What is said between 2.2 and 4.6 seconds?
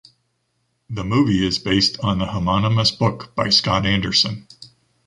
homonymous book by Scott Anderson.